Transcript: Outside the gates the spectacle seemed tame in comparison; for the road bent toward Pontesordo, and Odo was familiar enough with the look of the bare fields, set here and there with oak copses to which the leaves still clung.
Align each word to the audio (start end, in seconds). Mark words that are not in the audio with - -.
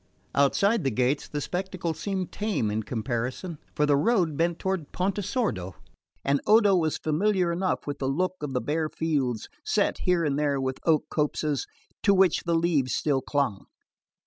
Outside 0.33 0.83
the 0.83 0.89
gates 0.89 1.27
the 1.27 1.41
spectacle 1.41 1.93
seemed 1.93 2.31
tame 2.31 2.71
in 2.71 2.81
comparison; 2.81 3.59
for 3.75 3.85
the 3.85 3.95
road 3.95 4.35
bent 4.35 4.57
toward 4.57 4.91
Pontesordo, 4.91 5.75
and 6.25 6.41
Odo 6.47 6.75
was 6.75 6.97
familiar 6.97 7.51
enough 7.51 7.85
with 7.85 7.99
the 7.99 8.09
look 8.09 8.33
of 8.41 8.53
the 8.55 8.61
bare 8.61 8.89
fields, 8.89 9.47
set 9.63 9.99
here 9.99 10.25
and 10.25 10.39
there 10.39 10.59
with 10.59 10.79
oak 10.87 11.03
copses 11.11 11.67
to 12.01 12.15
which 12.15 12.45
the 12.45 12.55
leaves 12.55 12.95
still 12.95 13.21
clung. 13.21 13.65